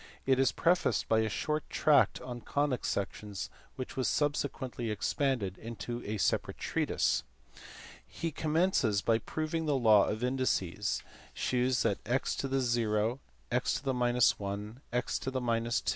[0.25, 6.03] It is prefaced by a short tract on conic sections which was subsequently expanded into
[6.03, 7.21] a separate treatise.
[8.03, 11.03] He commences by proving the law of indices;
[11.35, 12.09] shews that B.
[12.09, 13.19] 19 290
[13.51, 15.83] MATHEMATICS FROM DESCARTES TO HUYGENS.